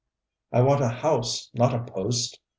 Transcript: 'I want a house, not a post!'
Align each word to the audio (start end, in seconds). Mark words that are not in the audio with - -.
'I 0.51 0.61
want 0.61 0.81
a 0.81 0.87
house, 0.87 1.51
not 1.53 1.75
a 1.75 1.83
post!' 1.93 2.39